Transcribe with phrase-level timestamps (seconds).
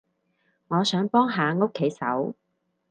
[0.69, 2.33] 我想幫下屋企手